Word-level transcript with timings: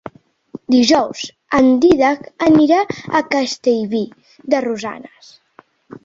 Dijous 0.75 1.19
en 1.57 1.67
Dídac 1.83 2.23
anirà 2.45 2.79
a 3.19 3.21
Castellví 3.35 4.01
de 4.55 4.63
Rosanes. 4.67 5.29